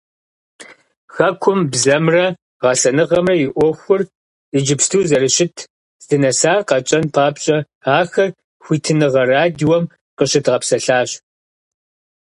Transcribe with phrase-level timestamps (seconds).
[1.15, 2.25] Хэкум бзэмрэ
[2.61, 4.01] гъэсэныгъэмрэ и Ӏуэхур
[4.57, 5.55] иджыпсту зэрыщыт,
[6.03, 7.57] здынэсар къэтщӀэн папщӏэ
[7.99, 8.29] ахэр
[8.63, 9.85] Хуитыныгъэ радиом
[10.17, 11.09] къыщыдгъэпсэлъащ.